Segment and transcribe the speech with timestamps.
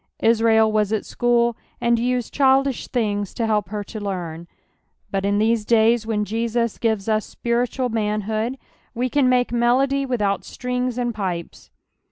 [0.23, 4.47] Israijl was at school, and used childish things to help her to learn;
[5.11, 8.57] but in these days, when Jesus gives us spiritual inan hood,
[8.95, 11.69] we can make melody without strings and pipes.